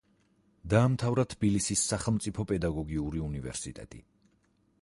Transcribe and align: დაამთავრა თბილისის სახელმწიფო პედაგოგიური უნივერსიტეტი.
დაამთავრა 0.73 1.25
თბილისის 1.33 1.83
სახელმწიფო 1.91 2.47
პედაგოგიური 2.53 3.25
უნივერსიტეტი. 3.29 4.05